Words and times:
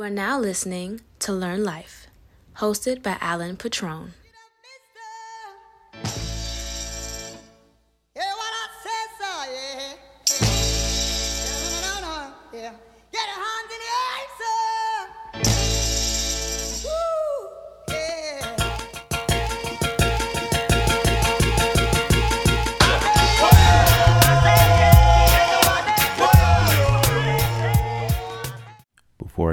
You 0.00 0.06
are 0.06 0.08
now 0.08 0.40
listening 0.40 1.02
to 1.18 1.30
Learn 1.30 1.62
Life, 1.62 2.06
hosted 2.56 3.02
by 3.02 3.18
Alan 3.20 3.58
Patrone. 3.58 4.14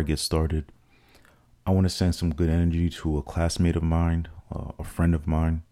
Get 0.08 0.20
started, 0.20 0.72
I 1.66 1.72
want 1.72 1.86
to 1.86 1.90
send 1.90 2.16
some 2.16 2.34
good 2.34 2.50
energy 2.50 2.90
to 2.90 3.18
a 3.18 3.22
classmate 3.22 3.76
of 3.76 3.84
mine, 3.84 4.30
uh, 4.50 4.72
a 4.80 4.84
friend 4.84 5.14
of 5.14 5.28
mine. 5.28 5.64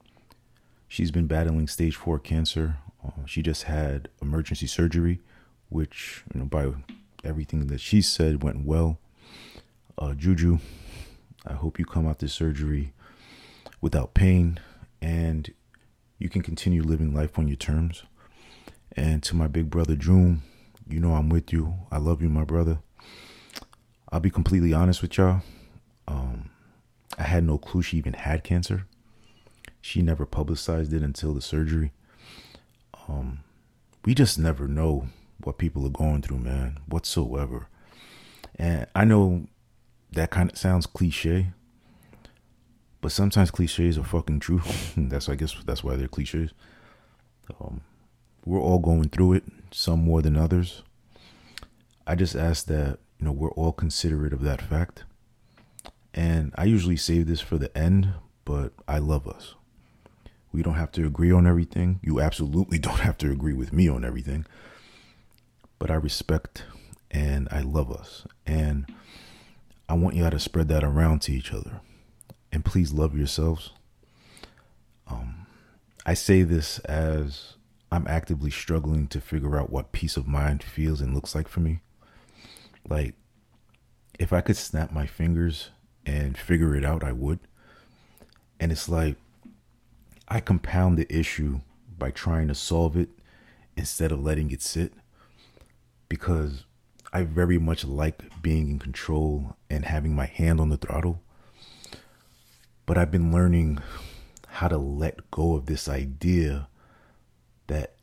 She's 0.88 1.10
been 1.10 1.26
battling 1.26 1.68
stage 1.68 1.96
four 1.96 2.20
cancer. 2.20 2.77
Uh, 3.04 3.26
she 3.26 3.41
just 3.41 3.63
had 3.63 4.10
emergency 4.22 4.68
surgery, 4.68 5.22
which, 5.70 6.24
you 6.34 6.41
know, 6.41 6.46
by 6.46 6.74
everything 7.24 7.68
that 7.68 7.80
she 7.80 8.02
said, 8.02 8.44
went 8.44 8.66
well. 8.66 9.00
Uh, 9.98 10.13
Juju, 10.13 10.60
I 11.48 11.54
hope 11.54 11.80
you 11.80 11.86
come 11.86 12.05
out 12.05 12.20
this 12.20 12.34
surgery 12.34 12.91
without 13.80 14.13
pain 14.13 14.60
and 15.02 15.54
you 16.20 16.27
can 16.27 16.41
continue 16.41 16.84
living 16.84 17.13
life 17.13 17.40
on 17.40 17.48
your 17.48 17.58
terms. 17.58 18.04
And 18.91 19.24
to 19.24 19.36
my 19.36 19.48
big 19.48 19.70
brother, 19.70 19.96
Droom, 19.96 20.40
you 20.90 20.99
know 20.99 21.13
I'm 21.13 21.30
with 21.30 21.54
you. 21.54 21.76
I 21.91 21.98
love 21.98 22.22
you, 22.22 22.30
my 22.30 22.44
brother. 22.44 22.80
I'll 24.16 24.22
be 24.22 24.32
completely 24.32 24.72
honest 24.72 25.02
with 25.02 25.18
y'all. 25.18 25.42
Um, 26.08 26.50
I 27.18 27.24
had 27.24 27.44
no 27.44 27.58
clue 27.58 27.82
she 27.82 27.98
even 27.98 28.14
had 28.14 28.46
cancer. 28.46 28.88
She 29.82 30.02
never 30.02 30.26
publicized 30.26 30.94
it 30.94 31.04
until 31.04 31.34
the 31.34 31.41
surgery. 31.41 31.91
Um, 33.10 33.40
we 34.05 34.16
just 34.16 34.40
never 34.40 34.70
know 34.70 35.10
what 35.43 35.58
people 35.58 35.86
are 35.86 35.90
going 35.90 36.21
through, 36.21 36.40
man, 36.40 36.80
whatsoever. 36.88 37.68
And 38.55 38.88
I 38.96 39.04
know 39.04 39.48
that 40.13 40.32
kind 40.32 40.49
of 40.49 40.58
sounds 40.58 40.86
cliche, 40.86 41.48
but 43.02 43.12
sometimes 43.12 43.52
cliches 43.52 43.98
are 43.98 44.05
fucking 44.05 44.40
true. 44.40 44.62
that's 44.96 45.27
I 45.27 45.36
guess 45.36 45.54
that's 45.66 45.84
why 45.84 45.98
they're 45.98 46.08
cliches. 46.08 46.52
Um, 47.60 47.82
we're 48.46 48.62
all 48.62 48.80
going 48.80 49.10
through 49.10 49.34
it, 49.34 49.43
some 49.71 50.05
more 50.05 50.21
than 50.21 50.38
others. 50.38 50.84
I 52.08 52.16
just 52.16 52.38
ask 52.38 52.68
that 52.68 52.99
you 53.20 53.26
know 53.26 53.32
we're 53.32 53.52
all 53.52 53.71
considerate 53.71 54.34
of 54.34 54.41
that 54.41 54.62
fact. 54.62 55.04
And 56.13 56.54
I 56.58 56.63
usually 56.63 56.96
save 56.96 57.27
this 57.27 57.41
for 57.41 57.58
the 57.58 57.76
end, 57.77 58.13
but 58.46 58.71
I 58.88 58.99
love 58.99 59.27
us. 59.27 59.55
We 60.52 60.63
don't 60.63 60.76
have 60.76 60.94
to 60.94 61.05
agree 61.05 61.32
on 61.32 61.46
everything. 61.46 61.99
You 62.02 62.21
absolutely 62.21 62.77
don't 62.80 62.99
have 62.99 63.18
to 63.20 63.32
agree 63.32 63.54
with 63.54 63.74
me 63.74 63.90
on 63.90 64.06
everything. 64.06 64.46
But 65.78 65.91
I 65.91 65.96
respect 65.96 66.63
and 67.12 67.50
I 67.52 67.62
love 67.62 67.91
us. 67.91 68.25
And 68.46 68.90
I 69.90 69.94
want 69.96 70.16
y'all 70.16 70.31
to 70.31 70.40
spread 70.40 70.69
that 70.69 70.84
around 70.84 71.22
to 71.24 71.34
each 71.34 71.53
other. 71.53 71.81
And 72.52 72.63
please 72.63 72.94
love 72.94 73.18
yourselves. 73.18 73.72
Um, 75.08 75.46
I 76.06 76.13
say 76.13 76.44
this 76.44 76.80
as 76.80 77.56
I'm 77.91 78.08
actively 78.08 78.50
struggling 78.50 79.08
to 79.09 79.19
figure 79.19 79.58
out 79.58 79.69
what 79.69 79.91
peace 79.91 80.16
of 80.16 80.28
mind 80.28 80.63
feels 80.63 81.02
and 81.02 81.13
looks 81.13 81.36
like 81.36 81.50
for 81.50 81.59
me. 81.59 81.81
Like, 82.88 83.16
if 84.19 84.31
I 84.31 84.41
could 84.41 84.58
snap 84.58 84.91
my 84.91 85.06
fingers 85.06 85.69
and 86.06 86.38
figure 86.38 86.75
it 86.75 86.86
out, 86.86 87.03
I 87.03 87.12
would. 87.12 87.40
And 88.59 88.72
it's 88.72 88.88
like, 88.88 89.18
I 90.28 90.40
compound 90.40 90.97
the 90.97 91.14
issue 91.14 91.62
by 91.97 92.12
trying 92.12 92.47
to 92.47 92.56
solve 92.56 92.96
it 92.98 93.09
instead 93.78 94.12
of 94.12 94.24
letting 94.24 94.52
it 94.52 94.62
sit 94.62 94.94
because 96.09 96.66
I 97.12 97.24
very 97.24 97.58
much 97.58 97.86
like 97.86 98.42
being 98.42 98.70
in 98.70 98.80
control 98.80 99.56
and 99.70 99.86
having 99.86 100.16
my 100.16 100.26
hand 100.26 100.59
on 100.59 100.70
the 100.70 100.78
throttle. 100.78 101.22
But 102.86 102.98
I've 102.98 103.12
been 103.12 103.32
learning 103.32 103.80
how 104.48 104.68
to 104.68 104.78
let 104.78 105.32
go 105.32 105.56
of 105.56 105.66
this 105.66 105.90
idea 105.90 106.68
that 107.68 107.96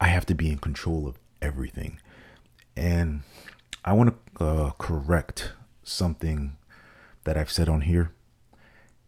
I 0.00 0.08
have 0.08 0.26
to 0.26 0.34
be 0.34 0.50
in 0.50 0.58
control 0.58 1.06
of 1.06 1.18
everything. 1.40 2.00
And 2.76 3.22
I 3.84 3.92
want 3.92 4.14
to 4.38 4.44
uh, 4.44 4.70
correct 4.78 5.52
something 5.82 6.56
that 7.24 7.36
I've 7.36 7.50
said 7.50 7.68
on 7.68 7.82
here. 7.82 8.12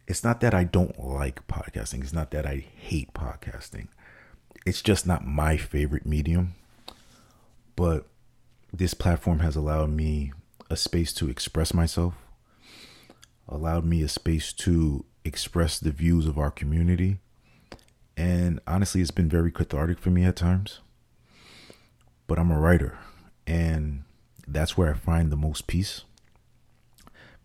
It's 0.07 0.23
not 0.23 0.39
that 0.41 0.53
I 0.53 0.65
don't 0.65 1.03
like 1.03 1.47
podcasting, 1.47 2.01
it's 2.01 2.13
not 2.13 2.29
that 2.31 2.45
I 2.45 2.63
hate 2.75 3.13
podcasting. 3.13 3.87
It's 4.65 4.81
just 4.81 5.07
not 5.07 5.25
my 5.25 5.57
favorite 5.57 6.05
medium. 6.05 6.53
But 7.75 8.05
this 8.71 8.93
platform 8.93 9.39
has 9.39 9.55
allowed 9.55 9.89
me 9.89 10.31
a 10.69 10.77
space 10.77 11.11
to 11.13 11.29
express 11.29 11.73
myself, 11.73 12.13
allowed 13.47 13.85
me 13.85 14.03
a 14.03 14.07
space 14.07 14.53
to 14.53 15.05
express 15.25 15.79
the 15.79 15.91
views 15.91 16.27
of 16.27 16.37
our 16.37 16.51
community. 16.51 17.19
And 18.15 18.59
honestly, 18.67 19.01
it's 19.01 19.11
been 19.11 19.29
very 19.29 19.51
cathartic 19.51 19.99
for 19.99 20.09
me 20.09 20.23
at 20.23 20.35
times. 20.35 20.81
But 22.27 22.37
I'm 22.37 22.51
a 22.51 22.59
writer, 22.59 22.97
and 23.45 24.03
that's 24.47 24.77
where 24.77 24.91
I 24.91 24.97
find 24.97 25.31
the 25.31 25.35
most 25.35 25.67
peace 25.67 26.03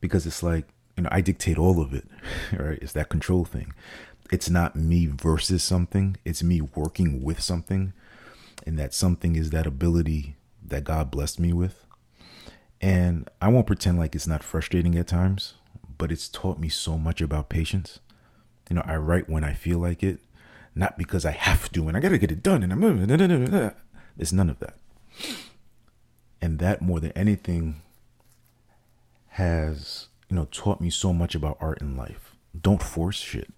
because 0.01 0.27
it's 0.27 0.43
like, 0.43 0.67
you 0.97 1.05
know, 1.05 1.09
I 1.13 1.21
dictate 1.21 1.59
all 1.59 1.81
of 1.81 1.95
it, 1.95 2.07
right? 2.53 2.79
It's 2.81 2.93
that 2.93 3.09
control 3.09 3.45
thing. 3.45 3.73
It's 4.31 4.49
not 4.49 4.77
me 4.77 5.07
versus 5.07 5.63
something, 5.63 6.17
it's 6.25 6.43
me 6.43 6.61
working 6.61 7.23
with 7.23 7.41
something. 7.41 7.93
And 8.65 8.79
that 8.79 8.95
something 8.95 9.35
is 9.35 9.51
that 9.51 9.67
ability 9.67 10.37
that 10.65 10.85
God 10.85 11.11
blessed 11.11 11.41
me 11.41 11.53
with. 11.53 11.85
And 12.81 13.29
I 13.41 13.49
won't 13.49 13.67
pretend 13.67 13.99
like 13.99 14.15
it's 14.15 14.27
not 14.27 14.45
frustrating 14.45 14.97
at 14.97 15.09
times, 15.09 15.55
but 15.99 16.13
it's 16.13 16.29
taught 16.29 16.61
me 16.61 16.69
so 16.69 16.97
much 16.97 17.21
about 17.21 17.49
patience. 17.49 17.99
You 18.71 18.77
know, 18.77 18.83
I 18.85 18.97
write 18.97 19.29
when 19.29 19.43
I 19.43 19.53
feel 19.53 19.79
like 19.79 20.03
it, 20.03 20.21
not 20.75 20.97
because 20.97 21.25
I 21.25 21.33
have 21.33 21.71
to 21.73 21.89
and 21.89 21.97
I 21.97 22.01
got 22.01 22.11
to 22.11 22.19
get 22.19 22.31
it 22.31 22.43
done 22.43 22.63
and 22.63 22.73
I'm 22.73 22.81
there's 24.17 24.33
none 24.33 24.51
of 24.51 24.59
that. 24.61 24.77
And 26.43 26.59
that 26.59 26.83
more 26.83 27.01
than 27.01 27.13
anything 27.13 27.81
has, 29.29 30.09
you 30.29 30.37
know, 30.37 30.47
taught 30.51 30.81
me 30.81 30.91
so 30.91 31.15
much 31.15 31.35
about 31.35 31.57
art 31.61 31.81
and 31.81 31.97
life. 31.97 32.37
Don't 32.61 32.83
force 32.83 33.17
shit. 33.17 33.51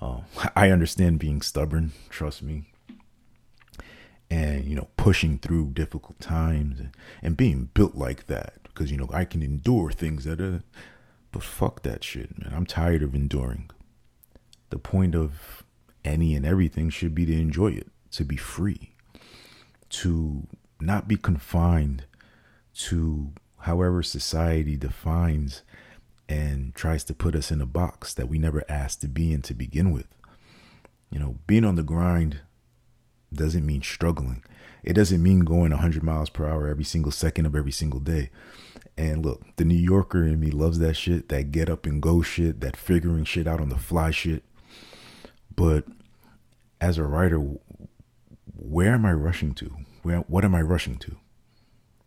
Uh, 0.00 0.20
I 0.54 0.70
understand 0.70 1.18
being 1.18 1.42
stubborn, 1.42 1.90
trust 2.08 2.40
me 2.42 2.66
and 4.30 4.64
you 4.64 4.74
know 4.74 4.88
pushing 4.96 5.38
through 5.38 5.70
difficult 5.70 6.18
times 6.20 6.80
and, 7.22 7.36
being 7.36 7.70
built 7.74 7.94
like 7.94 8.26
that 8.26 8.54
because 8.64 8.90
you 8.90 8.96
know 8.96 9.08
I 9.12 9.24
can 9.24 9.42
endure 9.42 9.90
things 9.90 10.24
that 10.24 10.40
are 10.40 10.62
but 11.32 11.42
fuck 11.42 11.82
that 11.82 12.04
shit 12.04 12.38
man 12.38 12.52
I'm 12.54 12.66
tired 12.66 13.02
of 13.02 13.14
enduring 13.14 13.70
the 14.70 14.78
point 14.78 15.14
of 15.14 15.64
any 16.04 16.34
and 16.34 16.44
everything 16.44 16.90
should 16.90 17.14
be 17.14 17.26
to 17.26 17.32
enjoy 17.32 17.68
it 17.72 17.88
to 18.12 18.24
be 18.24 18.36
free 18.36 18.94
to 19.90 20.46
not 20.80 21.08
be 21.08 21.16
confined 21.16 22.04
to 22.74 23.32
however 23.60 24.02
society 24.02 24.76
defines 24.76 25.62
and 26.28 26.74
tries 26.74 27.04
to 27.04 27.14
put 27.14 27.34
us 27.34 27.50
in 27.50 27.60
a 27.60 27.66
box 27.66 28.14
that 28.14 28.28
we 28.28 28.38
never 28.38 28.64
asked 28.68 29.00
to 29.00 29.08
be 29.08 29.32
in 29.32 29.42
to 29.42 29.54
begin 29.54 29.92
with 29.92 30.08
you 31.10 31.18
know 31.18 31.36
being 31.46 31.64
on 31.64 31.76
the 31.76 31.82
grind 31.82 32.40
doesn't 33.34 33.66
mean 33.66 33.82
struggling. 33.82 34.42
It 34.82 34.94
doesn't 34.94 35.22
mean 35.22 35.40
going 35.40 35.70
100 35.70 36.02
miles 36.02 36.30
per 36.30 36.48
hour 36.48 36.68
every 36.68 36.84
single 36.84 37.12
second 37.12 37.46
of 37.46 37.54
every 37.54 37.72
single 37.72 38.00
day. 38.00 38.30
And 38.96 39.24
look, 39.24 39.42
the 39.56 39.64
New 39.64 39.78
Yorker 39.78 40.24
in 40.24 40.38
me 40.38 40.50
loves 40.50 40.78
that 40.78 40.94
shit, 40.94 41.28
that 41.28 41.50
get 41.50 41.68
up 41.68 41.84
and 41.84 42.00
go 42.00 42.22
shit, 42.22 42.60
that 42.60 42.76
figuring 42.76 43.24
shit 43.24 43.46
out 43.46 43.60
on 43.60 43.68
the 43.68 43.78
fly 43.78 44.10
shit. 44.10 44.44
But 45.54 45.84
as 46.80 46.98
a 46.98 47.04
writer, 47.04 47.38
where 48.56 48.94
am 48.94 49.06
I 49.06 49.12
rushing 49.12 49.54
to? 49.54 49.74
Where 50.04 50.18
what 50.20 50.44
am 50.44 50.54
I 50.54 50.62
rushing 50.62 50.96
to? 50.98 51.16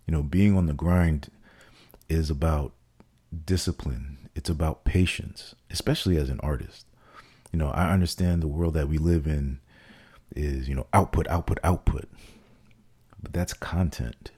You 0.06 0.14
know, 0.14 0.24
being 0.24 0.56
on 0.56 0.68
the 0.68 0.74
grind 0.74 1.30
is 2.08 2.30
about 2.30 2.74
discipline. 3.46 4.30
It's 4.36 4.50
about 4.50 4.86
patience, 4.86 5.56
especially 5.70 6.16
as 6.18 6.30
an 6.30 6.40
artist. 6.42 6.86
You 7.52 7.60
know, 7.60 7.70
I 7.70 7.92
understand 7.92 8.42
the 8.42 8.48
world 8.48 8.76
that 8.76 8.88
we 8.88 8.98
live 8.98 9.28
in 9.28 9.60
is 10.36 10.68
you 10.68 10.76
know 10.76 10.88
output 10.94 11.28
output 11.28 11.60
output 11.64 12.08
but 13.22 13.34
that's 13.34 13.54
content 13.54 14.32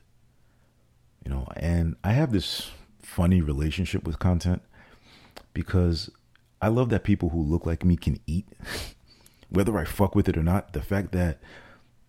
you 1.25 1.31
know 1.31 1.47
and 1.55 1.95
i 2.03 2.11
have 2.11 2.31
this 2.31 2.71
funny 3.01 3.41
relationship 3.41 4.05
with 4.05 4.19
content 4.19 4.61
because 5.53 6.09
i 6.61 6.67
love 6.67 6.89
that 6.89 7.03
people 7.03 7.29
who 7.29 7.41
look 7.41 7.65
like 7.65 7.83
me 7.83 7.95
can 7.95 8.19
eat 8.27 8.47
whether 9.49 9.77
i 9.77 9.83
fuck 9.83 10.15
with 10.15 10.29
it 10.29 10.37
or 10.37 10.43
not 10.43 10.73
the 10.73 10.81
fact 10.81 11.11
that 11.11 11.39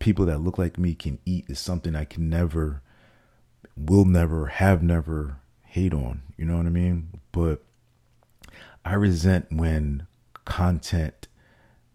people 0.01 0.27
that 0.27 0.41
look 0.41 0.59
like 0.59 0.79
me 0.79 0.95
can 0.95 1.19
eat 1.25 1.45
is 1.49 1.59
something 1.59 1.95
i 1.95 2.05
can 2.05 2.29
never 2.29 2.83
will 3.77 4.05
never 4.05 4.47
have 4.47 4.83
never 4.83 5.39
hate 5.71 5.95
on. 5.95 6.23
You 6.37 6.45
know 6.45 6.57
what 6.57 6.67
I 6.67 6.71
mean? 6.71 7.21
But 7.33 7.63
I 8.85 8.95
resent 8.95 9.47
when 9.51 10.07
content 10.45 11.29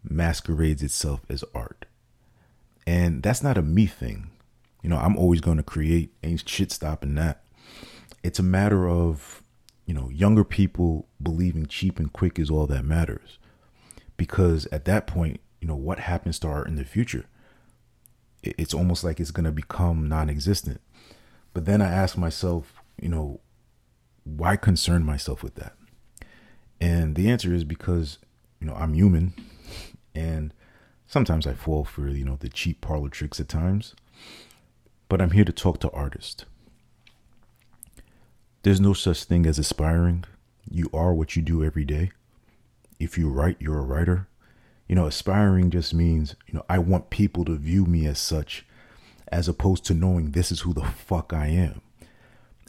masquerades 0.02 0.82
itself 0.82 1.20
as 1.28 1.44
art. 1.54 1.84
And 2.86 3.22
that's 3.22 3.42
not 3.42 3.58
a 3.58 3.62
me 3.62 3.86
thing. 3.86 4.30
You 4.82 4.90
know, 4.90 4.96
I'm 4.96 5.16
always 5.16 5.40
going 5.40 5.56
to 5.56 5.62
create, 5.62 6.14
ain't 6.22 6.48
shit 6.48 6.70
stopping 6.70 7.16
that. 7.16 7.42
It's 8.22 8.38
a 8.38 8.44
matter 8.44 8.88
of, 8.88 9.42
you 9.84 9.94
know, 9.94 10.08
younger 10.08 10.44
people 10.44 11.06
believing 11.22 11.66
cheap 11.66 11.98
and 11.98 12.12
quick 12.12 12.38
is 12.38 12.50
all 12.50 12.66
that 12.68 12.84
matters. 12.84 13.38
Because 14.16 14.66
at 14.72 14.84
that 14.86 15.06
point, 15.06 15.40
you 15.60 15.68
know, 15.68 15.76
what 15.76 15.98
happens 15.98 16.38
to 16.38 16.48
art 16.48 16.68
in 16.68 16.76
the 16.76 16.84
future? 16.84 17.26
It's 18.58 18.74
almost 18.74 19.04
like 19.04 19.20
it's 19.20 19.30
going 19.30 19.44
to 19.44 19.52
become 19.52 20.08
non 20.08 20.30
existent. 20.30 20.80
But 21.52 21.64
then 21.64 21.80
I 21.80 21.90
ask 21.90 22.16
myself, 22.16 22.82
you 23.00 23.08
know, 23.08 23.40
why 24.24 24.56
concern 24.56 25.04
myself 25.04 25.42
with 25.42 25.54
that? 25.54 25.74
And 26.80 27.14
the 27.14 27.30
answer 27.30 27.54
is 27.54 27.64
because, 27.64 28.18
you 28.60 28.66
know, 28.66 28.74
I'm 28.74 28.94
human 28.94 29.32
and 30.14 30.52
sometimes 31.06 31.46
I 31.46 31.54
fall 31.54 31.84
for, 31.84 32.08
you 32.08 32.24
know, 32.24 32.36
the 32.38 32.48
cheap 32.48 32.80
parlor 32.80 33.08
tricks 33.08 33.40
at 33.40 33.48
times. 33.48 33.94
But 35.08 35.22
I'm 35.22 35.30
here 35.30 35.44
to 35.44 35.52
talk 35.52 35.80
to 35.80 35.90
artists. 35.92 36.44
There's 38.62 38.80
no 38.80 38.92
such 38.92 39.24
thing 39.24 39.46
as 39.46 39.58
aspiring. 39.58 40.24
You 40.68 40.90
are 40.92 41.14
what 41.14 41.36
you 41.36 41.42
do 41.42 41.62
every 41.62 41.84
day. 41.84 42.10
If 42.98 43.16
you 43.16 43.28
write, 43.28 43.56
you're 43.60 43.78
a 43.78 43.82
writer. 43.82 44.26
You 44.88 44.94
know, 44.94 45.06
aspiring 45.06 45.70
just 45.70 45.92
means, 45.92 46.36
you 46.46 46.54
know, 46.54 46.64
I 46.68 46.78
want 46.78 47.10
people 47.10 47.44
to 47.46 47.56
view 47.56 47.86
me 47.86 48.06
as 48.06 48.18
such 48.18 48.64
as 49.28 49.48
opposed 49.48 49.84
to 49.86 49.94
knowing 49.94 50.30
this 50.30 50.52
is 50.52 50.60
who 50.60 50.72
the 50.72 50.84
fuck 50.84 51.32
I 51.32 51.46
am. 51.48 51.80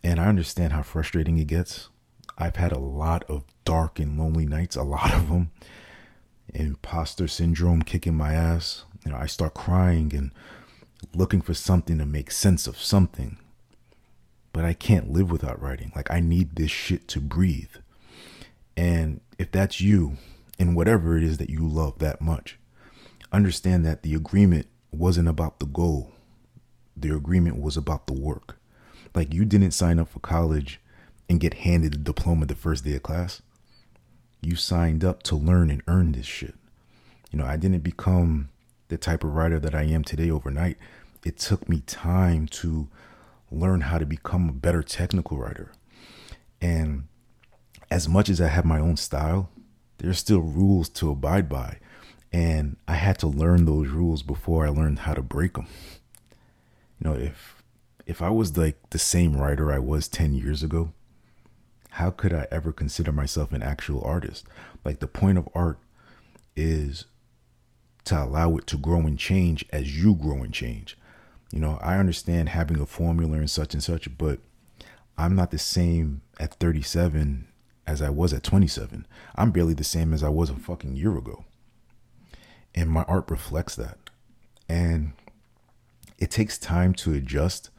And 0.04 0.19
I 0.19 0.25
understand 0.25 0.74
how 0.74 0.81
frustrating 0.81 1.38
it 1.38 1.48
gets. 1.48 1.90
I've 2.38 2.56
had 2.56 2.72
a 2.72 2.80
lot 2.80 3.24
of 3.25 3.44
dark 3.66 4.00
and 4.00 4.18
lonely 4.18 4.46
nights, 4.46 4.75
a 4.75 4.84
lot 4.84 5.14
of 5.14 5.30
them. 5.30 5.52
Imposter 6.54 7.28
syndrome 7.28 7.81
kicking 7.81 8.16
my 8.16 8.34
ass. 8.34 8.86
You 9.06 9.12
know, 9.12 9.18
I 9.18 9.25
start 9.25 9.54
crying 9.54 10.14
and 10.16 10.31
looking 11.14 11.42
for 11.42 11.54
something 11.54 11.98
to 11.98 12.06
make 12.06 12.31
sense 12.31 12.68
of 12.68 12.80
something. 12.80 13.38
But 14.54 14.66
I 14.66 14.74
can't 14.74 15.12
live 15.12 15.30
without 15.30 15.62
writing. 15.62 15.92
Like, 15.96 16.10
I 16.10 16.19
need 16.19 16.56
this 16.56 16.72
shit 16.72 17.08
to 17.10 17.19
breathe. 17.19 17.75
And 18.75 19.22
if 19.38 19.52
that's 19.52 19.81
you, 19.81 20.18
and 20.59 20.75
whatever 20.75 21.18
it 21.18 21.24
is 21.24 21.38
that 21.38 21.50
you 21.50 21.68
love 21.68 22.00
that 22.00 22.21
much, 22.21 22.57
understand 23.31 23.86
that 23.86 24.04
the 24.04 24.15
agreement 24.15 24.68
wasn't 24.92 25.27
about 25.27 25.59
the 25.59 25.65
goal, 25.65 26.13
the 26.95 27.15
agreement 27.15 27.62
was 27.62 27.77
about 27.77 28.07
the 28.07 28.13
work. 28.13 28.59
Like, 29.13 29.33
you 29.33 29.45
didn't 29.45 29.71
sign 29.71 30.00
up 30.00 30.09
for 30.09 30.19
college 30.19 30.80
and 31.30 31.39
get 31.39 31.56
handed 31.56 31.94
a 31.94 31.98
diploma 31.98 32.45
the 32.45 32.56
first 32.56 32.83
day 32.83 32.95
of 32.95 33.04
class. 33.04 33.42
You 34.42 34.56
signed 34.56 35.04
up 35.04 35.24
to 35.24 35.36
learn 35.36 35.69
and 35.69 35.81
earn 35.88 36.12
this 36.12 36.25
shit. 36.25 36.56
You 37.31 37.39
know, 37.39 37.45
I 37.45 37.57
didn't 37.57 37.80
become 37.80 38.50
the 38.88 38.98
type 38.98 39.24
of 39.24 39.33
writer 39.33 39.59
that 39.59 39.75
I 39.75 39.83
am 39.83 40.04
today 40.04 40.30
overnight. 40.30 40.77
It 41.25 41.38
took 41.38 41.68
me 41.68 41.81
time 41.81 42.48
to 42.48 42.88
learn 43.51 43.81
how 43.81 43.98
to 43.98 44.06
become 44.06 44.50
a 44.50 44.54
better 44.54 44.83
technical 44.83 45.38
writer. 45.38 45.74
And 46.62 47.07
as 47.92 48.07
much 48.07 48.30
as 48.30 48.39
I 48.39 48.48
have 48.48 48.65
my 48.65 48.80
own 48.80 48.98
style, 48.98 49.50
there's 49.98 50.20
still 50.20 50.42
rules 50.42 50.90
to 50.90 51.10
abide 51.10 51.50
by. 51.50 51.80
And 52.32 52.78
I 52.88 52.96
had 52.96 53.18
to 53.20 53.28
learn 53.28 53.66
those 53.66 53.88
rules 53.88 54.22
before 54.22 54.66
I 54.66 54.70
learned 54.70 55.00
how 55.00 55.14
to 55.14 55.22
break 55.22 55.54
them. 55.54 55.68
You 57.00 57.10
know, 57.10 57.16
if 57.16 57.64
if 58.06 58.22
I 58.22 58.30
was 58.30 58.58
like 58.58 58.78
the 58.90 59.00
same 59.00 59.36
writer 59.36 59.72
I 59.72 59.80
was 59.80 60.08
10 60.08 60.34
years 60.34 60.64
ago, 60.64 60.94
how 61.92 62.10
could 62.10 62.34
I 62.34 62.48
ever 62.52 62.72
consider 62.72 63.12
myself 63.12 63.52
an 63.52 63.62
actual 63.62 64.02
artist? 64.02 64.46
Like 64.86 65.00
the 65.00 65.08
point 65.08 65.38
of 65.38 65.50
art 65.54 65.78
is 66.56 67.06
to 68.06 68.24
allow 68.24 68.56
it 68.56 68.66
to 68.68 68.78
grow 68.78 69.02
and 69.02 69.20
change 69.20 69.66
as 69.72 70.02
you 70.02 70.16
grow 70.16 70.42
and 70.42 70.54
change. 70.54 70.98
You 71.52 71.60
know, 71.60 71.80
I 71.82 71.98
understand 71.98 72.50
having 72.50 72.80
a 72.80 72.86
formula 72.86 73.38
and 73.38 73.50
such 73.50 73.74
and 73.74 73.84
such, 73.84 74.18
but 74.18 74.40
I'm 75.18 75.36
not 75.36 75.52
the 75.52 75.58
same 75.58 76.22
at 76.40 76.54
37 76.56 77.48
as 77.88 78.01
I 78.01 78.10
was 78.10 78.34
at 78.34 78.44
27. 78.44 79.07
I'm 79.36 79.51
barely 79.51 79.74
the 79.74 79.84
same 79.84 80.13
as 80.13 80.24
I 80.24 80.30
was 80.30 80.50
a 80.50 80.56
fucking 80.56 80.95
year 80.95 81.18
ago. 81.18 81.45
And 82.75 82.89
my 82.89 83.04
art 83.04 83.31
reflects 83.31 83.75
that. 83.78 83.98
And 84.69 85.13
it 86.19 86.30
takes 86.30 86.57
time 86.57 86.94
to 86.95 87.13
adjust 87.13 87.69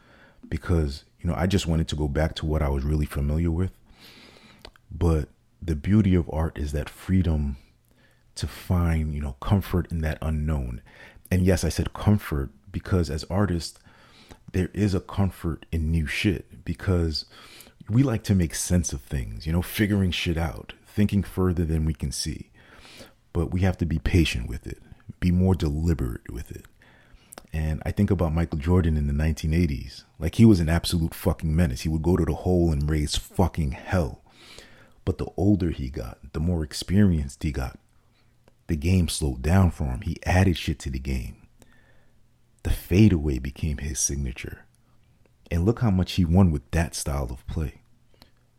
because, 0.48 1.04
you 1.20 1.28
know, 1.28 1.36
I 1.36 1.46
just 1.46 1.66
wanted 1.66 1.88
to 1.88 1.96
go 1.96 2.08
back 2.08 2.34
to 2.36 2.46
what 2.46 2.62
I 2.62 2.70
was 2.70 2.84
really 2.84 3.04
familiar 3.04 3.50
with. 3.50 3.72
But 4.90 5.28
the 5.60 5.76
beauty 5.76 6.14
of 6.14 6.30
art 6.32 6.56
is 6.56 6.72
that 6.72 6.88
freedom 6.88 7.58
to 8.36 8.46
find, 8.46 9.14
you 9.14 9.20
know, 9.20 9.36
comfort 9.40 9.90
in 9.90 10.00
that 10.00 10.18
unknown. 10.22 10.80
And 11.30 11.42
yes, 11.44 11.64
I 11.64 11.68
said 11.68 11.92
comfort 11.92 12.50
because 12.72 13.10
as 13.10 13.24
artists, 13.24 13.78
there 14.52 14.70
is 14.72 14.94
a 14.94 15.00
comfort 15.00 15.66
in 15.70 15.90
new 15.90 16.06
shit 16.06 16.64
because 16.64 17.26
we 17.88 18.02
like 18.02 18.22
to 18.24 18.34
make 18.34 18.54
sense 18.54 18.92
of 18.92 19.00
things, 19.00 19.46
you 19.46 19.52
know, 19.52 19.62
figuring 19.62 20.10
shit 20.10 20.36
out, 20.36 20.74
thinking 20.86 21.22
further 21.22 21.64
than 21.64 21.84
we 21.84 21.94
can 21.94 22.12
see. 22.12 22.50
But 23.32 23.50
we 23.50 23.60
have 23.60 23.78
to 23.78 23.86
be 23.86 23.98
patient 23.98 24.48
with 24.48 24.66
it, 24.66 24.82
be 25.20 25.30
more 25.30 25.54
deliberate 25.54 26.30
with 26.30 26.50
it. 26.50 26.66
And 27.52 27.82
I 27.86 27.92
think 27.92 28.10
about 28.10 28.34
Michael 28.34 28.58
Jordan 28.58 28.96
in 28.96 29.06
the 29.06 29.12
1980s. 29.12 30.04
Like 30.18 30.34
he 30.34 30.44
was 30.44 30.60
an 30.60 30.68
absolute 30.68 31.14
fucking 31.14 31.54
menace. 31.54 31.82
He 31.82 31.88
would 31.88 32.02
go 32.02 32.16
to 32.16 32.24
the 32.24 32.34
hole 32.34 32.70
and 32.70 32.90
raise 32.90 33.16
fucking 33.16 33.72
hell. 33.72 34.22
But 35.04 35.18
the 35.18 35.28
older 35.36 35.70
he 35.70 35.88
got, 35.88 36.18
the 36.34 36.40
more 36.40 36.62
experienced 36.62 37.42
he 37.42 37.52
got, 37.52 37.78
the 38.66 38.76
game 38.76 39.08
slowed 39.08 39.40
down 39.40 39.70
for 39.70 39.84
him. 39.84 40.02
He 40.02 40.18
added 40.26 40.58
shit 40.58 40.78
to 40.80 40.90
the 40.90 40.98
game. 40.98 41.36
The 42.64 42.70
fadeaway 42.70 43.38
became 43.38 43.78
his 43.78 43.98
signature. 43.98 44.66
And 45.50 45.64
look 45.64 45.80
how 45.80 45.90
much 45.90 46.12
he 46.12 46.24
won 46.24 46.50
with 46.50 46.68
that 46.72 46.94
style 46.94 47.28
of 47.30 47.46
play. 47.46 47.80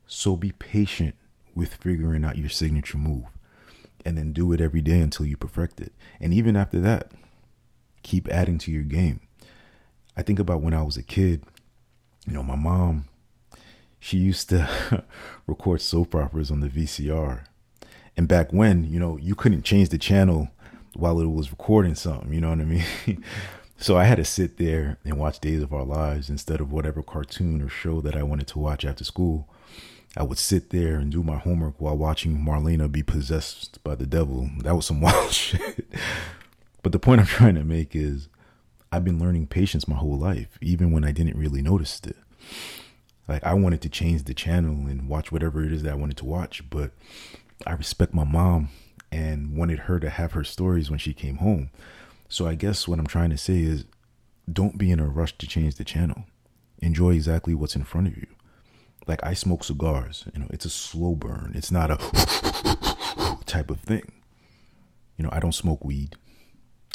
So 0.07 0.35
be 0.35 0.51
patient 0.53 1.15
with 1.53 1.75
figuring 1.75 2.25
out 2.25 2.37
your 2.37 2.49
signature 2.49 2.97
move 2.97 3.25
and 4.05 4.17
then 4.17 4.33
do 4.33 4.51
it 4.53 4.61
every 4.61 4.81
day 4.81 4.99
until 4.99 5.25
you 5.25 5.37
perfect 5.37 5.79
it. 5.81 5.93
And 6.19 6.33
even 6.33 6.55
after 6.55 6.79
that, 6.79 7.11
keep 8.01 8.27
adding 8.29 8.57
to 8.59 8.71
your 8.71 8.83
game. 8.83 9.19
I 10.17 10.23
think 10.23 10.39
about 10.39 10.61
when 10.61 10.73
I 10.73 10.83
was 10.83 10.97
a 10.97 11.03
kid, 11.03 11.43
you 12.25 12.33
know, 12.33 12.43
my 12.43 12.55
mom 12.55 13.05
she 13.99 14.17
used 14.17 14.49
to 14.49 15.03
record 15.47 15.81
soap 15.81 16.15
operas 16.15 16.49
on 16.49 16.61
the 16.61 16.69
VCR. 16.69 17.43
And 18.15 18.27
back 18.27 18.51
when, 18.51 18.85
you 18.85 18.99
know, 18.99 19.17
you 19.17 19.35
couldn't 19.35 19.63
change 19.63 19.89
the 19.89 19.97
channel 19.97 20.49
while 20.95 21.19
it 21.19 21.27
was 21.27 21.51
recording 21.51 21.95
something, 21.95 22.33
you 22.33 22.41
know 22.41 22.49
what 22.49 22.59
I 22.59 22.65
mean? 22.65 22.83
so 23.79 23.97
I 23.97 24.03
had 24.03 24.17
to 24.17 24.25
sit 24.25 24.57
there 24.57 24.97
and 25.05 25.17
watch 25.17 25.39
Days 25.39 25.63
of 25.63 25.73
Our 25.73 25.85
Lives 25.85 26.29
instead 26.29 26.59
of 26.59 26.71
whatever 26.71 27.01
cartoon 27.01 27.61
or 27.61 27.69
show 27.69 28.01
that 28.01 28.15
I 28.15 28.23
wanted 28.23 28.47
to 28.47 28.59
watch 28.59 28.83
after 28.83 29.03
school. 29.03 29.47
I 30.17 30.23
would 30.23 30.37
sit 30.37 30.71
there 30.71 30.95
and 30.95 31.11
do 31.11 31.23
my 31.23 31.37
homework 31.37 31.79
while 31.79 31.95
watching 31.95 32.37
Marlena 32.37 32.91
be 32.91 33.03
possessed 33.03 33.81
by 33.83 33.95
the 33.95 34.05
devil. 34.07 34.49
That 34.59 34.75
was 34.75 34.85
some 34.85 35.01
wild 35.01 35.31
shit. 35.31 35.87
but 36.83 36.91
the 36.91 36.99
point 36.99 37.21
I'm 37.21 37.27
trying 37.27 37.55
to 37.55 37.63
make 37.63 37.95
is 37.95 38.27
I've 38.91 39.05
been 39.05 39.19
learning 39.19 39.47
patience 39.47 39.87
my 39.87 39.95
whole 39.95 40.17
life, 40.17 40.57
even 40.61 40.91
when 40.91 41.03
I 41.03 41.11
didn't 41.11 41.37
really 41.37 41.61
notice 41.61 42.01
it. 42.05 42.17
Like 43.27 43.43
I 43.43 43.53
wanted 43.53 43.81
to 43.81 43.89
change 43.89 44.23
the 44.23 44.33
channel 44.33 44.87
and 44.87 45.07
watch 45.07 45.31
whatever 45.31 45.63
it 45.63 45.71
is 45.71 45.83
that 45.83 45.93
I 45.93 45.95
wanted 45.95 46.17
to 46.17 46.25
watch, 46.25 46.67
but 46.69 46.91
I 47.65 47.73
respect 47.73 48.13
my 48.13 48.23
mom 48.23 48.69
and 49.11 49.55
wanted 49.55 49.79
her 49.79 49.99
to 49.99 50.09
have 50.09 50.33
her 50.33 50.43
stories 50.43 50.89
when 50.89 50.99
she 50.99 51.13
came 51.13 51.37
home. 51.37 51.69
So 52.29 52.47
I 52.47 52.55
guess 52.55 52.87
what 52.87 52.99
I'm 52.99 53.07
trying 53.07 53.31
to 53.31 53.37
say 53.37 53.59
is 53.59 53.85
don't 54.51 54.77
be 54.77 54.91
in 54.91 54.99
a 54.99 55.07
rush 55.07 55.37
to 55.39 55.47
change 55.47 55.75
the 55.75 55.83
channel. 55.83 56.25
Enjoy 56.81 57.11
exactly 57.13 57.53
what's 57.53 57.75
in 57.75 57.83
front 57.83 58.07
of 58.07 58.15
you. 58.15 58.27
Like 59.07 59.23
I 59.23 59.33
smoke 59.33 59.63
cigars, 59.63 60.25
you 60.33 60.39
know, 60.39 60.47
it's 60.51 60.65
a 60.65 60.69
slow 60.69 61.15
burn. 61.15 61.53
It's 61.55 61.71
not 61.71 61.89
a 61.91 61.97
type 63.45 63.71
of 63.71 63.79
thing. 63.79 64.11
You 65.17 65.23
know, 65.23 65.29
I 65.31 65.39
don't 65.39 65.55
smoke 65.55 65.83
weed. 65.83 66.15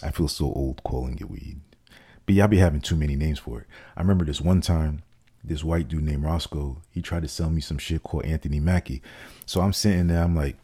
I 0.02 0.10
feel 0.10 0.28
so 0.28 0.46
old 0.46 0.82
calling 0.84 1.18
it 1.18 1.28
weed. 1.28 1.60
But 2.24 2.36
y'all 2.36 2.48
be 2.48 2.58
having 2.58 2.80
too 2.80 2.96
many 2.96 3.16
names 3.16 3.40
for 3.40 3.60
it. 3.60 3.66
I 3.96 4.00
remember 4.00 4.24
this 4.24 4.40
one 4.40 4.60
time 4.60 5.02
this 5.44 5.62
white 5.62 5.88
dude 5.88 6.02
named 6.02 6.24
Roscoe, 6.24 6.80
he 6.90 7.02
tried 7.02 7.22
to 7.22 7.28
sell 7.28 7.50
me 7.50 7.60
some 7.60 7.76
shit 7.76 8.02
called 8.02 8.24
Anthony 8.24 8.60
Mackie. 8.60 9.02
So 9.44 9.60
I'm 9.60 9.74
sitting 9.74 10.06
there, 10.06 10.22
I'm 10.22 10.34
like, 10.34 10.56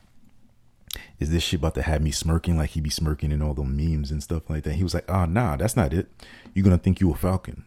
is 1.19 1.31
this 1.31 1.43
shit 1.43 1.61
about 1.61 1.75
to 1.75 1.83
have 1.83 2.03
me 2.03 2.11
smirking 2.11 2.57
like 2.57 2.71
he 2.71 2.81
be 2.81 2.91
smirking 2.91 3.33
in 3.33 3.43
all 3.43 3.55
the 3.55 3.63
memes 3.63 4.11
and 4.11 4.23
stuff 4.23 4.51
like 4.51 4.65
that? 4.65 4.75
He 4.75 4.83
was 4.83 4.95
like, 4.95 5.11
oh, 5.11 5.25
nah, 5.25 5.57
that's 5.57 5.77
not 5.77 5.93
it. 5.93 6.09
You're 6.55 6.65
going 6.65 6.77
to 6.77 6.83
think 6.83 7.01
you 7.01 7.13
a 7.13 7.17
falcon. 7.17 7.65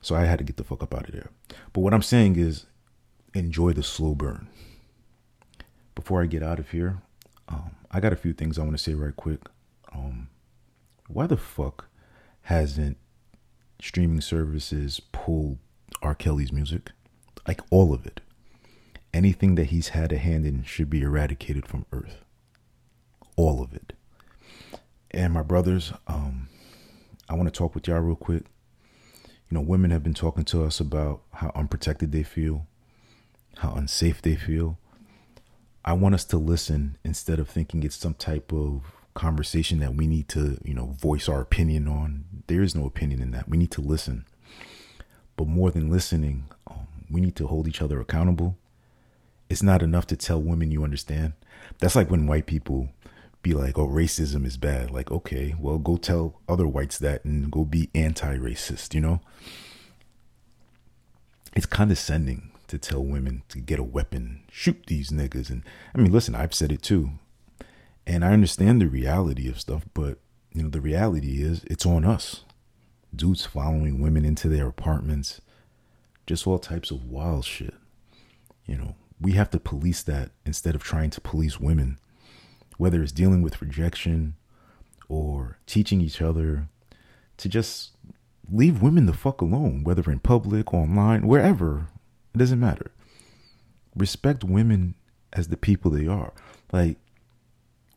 So 0.00 0.14
I 0.14 0.24
had 0.26 0.38
to 0.38 0.44
get 0.44 0.56
the 0.56 0.64
fuck 0.64 0.82
up 0.82 0.94
out 0.94 1.08
of 1.08 1.14
there. 1.14 1.30
But 1.72 1.80
what 1.80 1.94
I'm 1.94 2.02
saying 2.02 2.36
is 2.36 2.66
enjoy 3.34 3.72
the 3.72 3.82
slow 3.82 4.14
burn. 4.14 4.48
Before 5.94 6.22
I 6.22 6.26
get 6.26 6.42
out 6.42 6.58
of 6.58 6.70
here, 6.70 7.02
um, 7.48 7.72
I 7.90 8.00
got 8.00 8.12
a 8.12 8.16
few 8.16 8.32
things 8.32 8.58
I 8.58 8.62
want 8.62 8.76
to 8.76 8.82
say 8.82 8.94
right 8.94 9.16
quick. 9.16 9.40
Um, 9.92 10.28
why 11.08 11.26
the 11.26 11.36
fuck 11.36 11.88
hasn't 12.42 12.98
streaming 13.80 14.20
services 14.20 15.00
pulled 15.12 15.58
R. 16.02 16.14
Kelly's 16.14 16.52
music, 16.52 16.90
like 17.46 17.60
all 17.70 17.94
of 17.94 18.06
it. 18.06 18.20
anything 19.14 19.54
that 19.54 19.66
he's 19.66 19.88
had 19.88 20.12
a 20.12 20.18
hand 20.18 20.44
in 20.44 20.64
should 20.64 20.90
be 20.90 21.00
eradicated 21.00 21.66
from 21.66 21.86
earth. 21.92 22.23
All 23.36 23.62
of 23.62 23.74
it. 23.74 23.92
And 25.10 25.32
my 25.32 25.42
brothers, 25.42 25.92
um, 26.06 26.48
I 27.28 27.34
want 27.34 27.52
to 27.52 27.56
talk 27.56 27.74
with 27.74 27.88
y'all 27.88 28.00
real 28.00 28.16
quick. 28.16 28.44
You 29.48 29.56
know, 29.56 29.60
women 29.60 29.90
have 29.90 30.02
been 30.02 30.14
talking 30.14 30.44
to 30.46 30.64
us 30.64 30.80
about 30.80 31.22
how 31.32 31.52
unprotected 31.54 32.12
they 32.12 32.22
feel, 32.22 32.66
how 33.58 33.72
unsafe 33.74 34.22
they 34.22 34.36
feel. 34.36 34.78
I 35.84 35.92
want 35.92 36.14
us 36.14 36.24
to 36.26 36.38
listen 36.38 36.98
instead 37.04 37.38
of 37.38 37.48
thinking 37.48 37.82
it's 37.82 37.96
some 37.96 38.14
type 38.14 38.52
of 38.52 38.82
conversation 39.14 39.78
that 39.80 39.94
we 39.94 40.06
need 40.06 40.28
to, 40.30 40.58
you 40.64 40.74
know, 40.74 40.96
voice 40.98 41.28
our 41.28 41.40
opinion 41.40 41.86
on. 41.86 42.24
There 42.46 42.62
is 42.62 42.74
no 42.74 42.86
opinion 42.86 43.22
in 43.22 43.30
that. 43.32 43.48
We 43.48 43.56
need 43.56 43.70
to 43.72 43.80
listen. 43.80 44.24
But 45.36 45.46
more 45.46 45.70
than 45.70 45.90
listening, 45.90 46.46
um, 46.66 46.86
we 47.10 47.20
need 47.20 47.36
to 47.36 47.46
hold 47.46 47.68
each 47.68 47.82
other 47.82 48.00
accountable. 48.00 48.56
It's 49.48 49.62
not 49.62 49.82
enough 49.82 50.06
to 50.08 50.16
tell 50.16 50.40
women 50.40 50.70
you 50.70 50.84
understand. 50.84 51.34
That's 51.78 51.96
like 51.96 52.10
when 52.10 52.26
white 52.26 52.46
people 52.46 52.88
be 53.44 53.54
like, 53.54 53.78
oh, 53.78 53.86
racism 53.86 54.44
is 54.44 54.56
bad. 54.56 54.90
Like, 54.90 55.12
okay, 55.12 55.54
well, 55.60 55.78
go 55.78 55.96
tell 55.96 56.40
other 56.48 56.66
whites 56.66 56.98
that 56.98 57.24
and 57.24 57.52
go 57.52 57.64
be 57.64 57.90
anti 57.94 58.36
racist, 58.36 58.94
you 58.94 59.00
know? 59.00 59.20
It's 61.54 61.66
condescending 61.66 62.50
to 62.68 62.78
tell 62.78 63.04
women 63.04 63.42
to 63.50 63.60
get 63.60 63.78
a 63.78 63.84
weapon, 63.84 64.42
shoot 64.50 64.86
these 64.86 65.10
niggas. 65.10 65.50
And 65.50 65.62
I 65.94 65.98
mean, 65.98 66.10
listen, 66.10 66.34
I've 66.34 66.54
said 66.54 66.72
it 66.72 66.82
too. 66.82 67.10
And 68.06 68.24
I 68.24 68.32
understand 68.32 68.80
the 68.80 68.88
reality 68.88 69.48
of 69.48 69.60
stuff, 69.60 69.84
but 69.92 70.18
you 70.52 70.62
know, 70.62 70.70
the 70.70 70.80
reality 70.80 71.42
is 71.42 71.62
it's 71.64 71.86
on 71.86 72.04
us. 72.04 72.44
Dudes 73.14 73.44
following 73.44 74.00
women 74.00 74.24
into 74.24 74.48
their 74.48 74.66
apartments, 74.66 75.40
just 76.26 76.46
all 76.46 76.58
types 76.58 76.90
of 76.90 77.04
wild 77.04 77.44
shit. 77.44 77.74
You 78.66 78.76
know, 78.76 78.94
we 79.20 79.32
have 79.32 79.50
to 79.50 79.60
police 79.60 80.02
that 80.04 80.30
instead 80.46 80.74
of 80.74 80.82
trying 80.82 81.10
to 81.10 81.20
police 81.20 81.60
women, 81.60 81.98
whether 82.76 83.02
it's 83.02 83.12
dealing 83.12 83.42
with 83.42 83.62
rejection 83.62 84.34
or 85.08 85.58
teaching 85.66 86.00
each 86.00 86.20
other 86.20 86.68
to 87.36 87.48
just 87.48 87.92
leave 88.50 88.82
women 88.82 89.06
the 89.06 89.12
fuck 89.12 89.40
alone, 89.40 89.84
whether 89.84 90.10
in 90.10 90.18
public, 90.18 90.72
online, 90.72 91.26
wherever. 91.26 91.88
It 92.34 92.38
doesn't 92.38 92.60
matter. 92.60 92.90
Respect 93.96 94.44
women 94.44 94.94
as 95.32 95.48
the 95.48 95.56
people 95.56 95.90
they 95.90 96.06
are. 96.06 96.32
Like, 96.72 96.98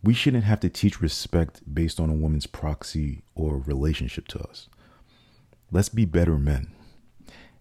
we 0.03 0.13
shouldn't 0.13 0.43
have 0.43 0.59
to 0.61 0.69
teach 0.69 1.01
respect 1.01 1.61
based 1.73 1.99
on 1.99 2.09
a 2.09 2.13
woman's 2.13 2.47
proxy 2.47 3.23
or 3.35 3.57
relationship 3.57 4.27
to 4.29 4.39
us. 4.39 4.69
Let's 5.71 5.89
be 5.89 6.05
better 6.05 6.37
men. 6.37 6.71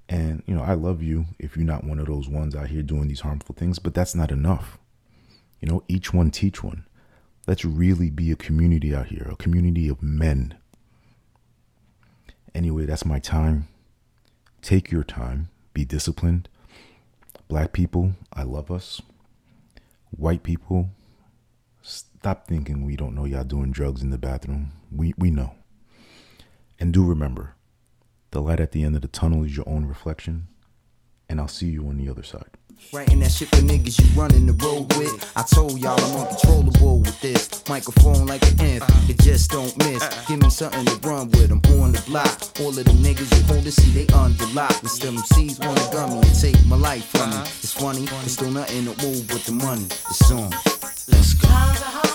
And, 0.08 0.42
you 0.46 0.54
know, 0.54 0.62
I 0.62 0.75
love 0.75 1.02
you 1.02 1.26
if 1.38 1.56
you're 1.56 1.64
not 1.64 1.85
one 1.85 1.99
of 1.99 2.06
those 2.06 2.28
ones 2.28 2.54
out 2.54 2.68
here 2.68 2.82
doing 2.82 3.08
these 3.08 3.20
harmful 3.20 3.54
things, 3.54 3.78
but 3.78 3.94
that's 3.94 4.14
not 4.14 4.30
enough. 4.30 4.78
You 5.61 5.68
know, 5.68 5.82
each 5.88 6.12
one 6.12 6.30
teach 6.30 6.62
one. 6.62 6.86
Let's 7.47 7.65
really 7.65 8.11
be 8.11 8.33
a 8.33 8.37
community 8.37 8.95
out 8.95 9.07
here, 9.07 9.29
a 9.31 9.37
community 9.37 9.88
of 9.88 10.03
men. 10.03 10.57
Anyway, 12.55 12.87
that's 12.87 13.05
my 13.05 13.19
time. 13.19 13.69
Take 14.62 14.91
your 14.91 15.05
time, 15.05 15.50
be 15.73 15.85
disciplined, 15.85 16.49
Black 17.49 17.73
people, 17.73 18.15
I 18.33 18.43
love 18.43 18.73
us. 18.73 19.00
White 20.11 20.43
people, 20.43 20.91
stop 21.81 22.49
thinking 22.49 22.85
we 22.85 22.97
don't 22.97 23.15
know 23.15 23.25
y'all 23.25 23.45
doing 23.45 23.71
drugs 23.71 24.03
in 24.03 24.11
the 24.11 24.19
bathroom. 24.19 24.73
We 24.91 25.15
we 25.17 25.31
know. 25.31 25.55
And 26.81 26.93
do 26.93 27.05
remember, 27.05 27.55
the 28.33 28.41
light 28.41 28.59
at 28.59 28.73
the 28.73 28.83
end 28.83 28.97
of 28.97 29.03
the 29.03 29.09
tunnel 29.09 29.45
is 29.45 29.57
your 29.57 29.69
own 29.69 29.87
reflection, 29.87 30.49
and 31.29 31.41
I'll 31.41 31.47
see 31.47 31.69
you 31.69 31.87
on 31.87 31.99
the 31.99 32.09
other 32.09 32.25
side. 32.25 32.50
Writing 32.92 33.21
that 33.21 33.33
shit 33.33 33.49
for 33.49 33.62
niggas 33.62 33.99
you 34.00 34.21
running 34.21 34.47
the 34.47 34.52
road 34.64 34.92
with. 34.97 35.12
I 35.37 35.42
told 35.42 35.78
y'all 35.78 36.00
I'm 36.00 36.21
uncontrollable 36.21 37.00
with 37.00 37.21
this 37.21 37.62
microphone 37.68 38.26
like 38.26 38.42
an 38.52 38.61
amp. 38.61 38.85
It 39.09 39.18
just 39.21 39.50
don't 39.50 39.76
miss. 39.78 40.02
Give 40.28 40.40
me 40.40 40.50
something 40.50 40.85
to 40.85 41.09
run 41.09 41.28
with. 41.30 41.50
I'm 41.50 41.61
on 41.80 41.92
the 41.92 42.02
block. 42.06 42.30
All 42.61 42.68
of 42.68 42.85
the 42.85 42.97
niggas 43.02 43.30
you 43.37 43.45
hold 43.47 43.64
to 43.64 43.73
see 43.73 43.90
they 43.90 44.12
under 44.14 44.47
lock. 44.54 44.80
And 44.80 44.90
still 44.90 45.12
them 45.12 45.25
C's 45.25 45.59
wanna 45.59 45.80
gun 45.92 46.11
me 46.11 46.18
and 46.18 46.40
take 46.40 46.64
my 46.66 46.76
life 46.76 47.04
from 47.06 47.30
me. 47.30 47.37
It's 47.62 47.73
funny, 47.73 48.04
it's 48.04 48.33
still 48.33 48.50
nothing 48.50 48.85
to 48.85 49.06
move 49.06 49.26
but 49.28 49.42
the 49.45 49.52
money. 49.52 49.85
It's 49.85 50.30
on. 50.30 50.50
Let's 51.09 51.35
go. 51.35 52.05